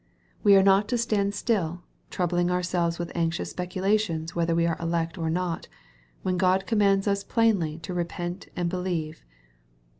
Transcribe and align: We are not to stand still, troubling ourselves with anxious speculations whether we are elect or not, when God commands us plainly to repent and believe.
We 0.41 0.55
are 0.55 0.63
not 0.63 0.87
to 0.87 0.97
stand 0.97 1.35
still, 1.35 1.83
troubling 2.09 2.49
ourselves 2.49 2.97
with 2.97 3.11
anxious 3.13 3.51
speculations 3.51 4.33
whether 4.35 4.55
we 4.55 4.65
are 4.65 4.75
elect 4.79 5.15
or 5.15 5.29
not, 5.29 5.67
when 6.23 6.37
God 6.37 6.65
commands 6.65 7.07
us 7.07 7.23
plainly 7.23 7.77
to 7.83 7.93
repent 7.93 8.47
and 8.55 8.67
believe. 8.67 9.23